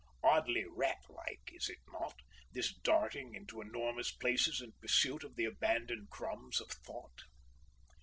[0.23, 5.45] Oddly rat like, is it not, this darting into enormous places in pursuit of the
[5.45, 7.21] abandoned crumbs of thought?